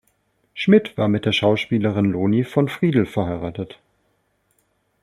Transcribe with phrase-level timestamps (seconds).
[0.55, 3.77] Schmidt war mit der Schauspielerin Loni von Friedl verheiratet.